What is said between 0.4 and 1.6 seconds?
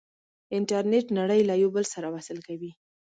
انټرنیټ نړۍ له